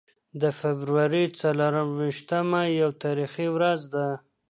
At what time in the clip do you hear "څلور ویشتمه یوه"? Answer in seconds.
1.39-2.97